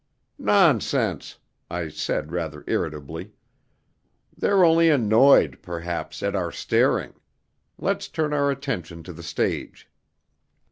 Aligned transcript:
"Nonsense!" 0.39 1.37
I 1.69 1.89
said, 1.89 2.31
rather 2.31 2.63
irritably. 2.65 3.33
"They're 4.35 4.63
only 4.65 4.89
annoyed, 4.89 5.59
perhaps, 5.61 6.23
at 6.23 6.35
our 6.35 6.51
staring. 6.51 7.13
Let's 7.77 8.07
turn 8.07 8.33
our 8.33 8.49
attention 8.49 9.03
to 9.03 9.13
the 9.13 9.21
stage." 9.21 9.91